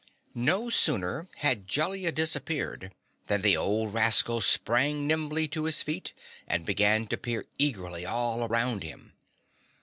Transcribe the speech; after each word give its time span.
No 0.33 0.71
sooner 0.71 1.27
had 1.35 1.67
Jellia 1.67 2.11
disappeared, 2.11 2.91
than 3.27 3.43
the 3.43 3.55
old 3.55 3.93
rascal 3.93 4.41
sprang 4.41 5.05
nimbly 5.05 5.47
to 5.49 5.65
his 5.65 5.83
feet 5.83 6.11
and 6.47 6.65
began 6.65 7.05
to 7.05 7.17
peer 7.17 7.45
eagerly 7.59 8.03
all 8.03 8.43
around 8.45 8.81
him. 8.81 9.13